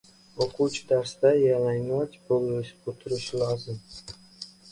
[0.43, 3.79] —O‘quvchi darsda yalangbosh o‘tirishi lozim!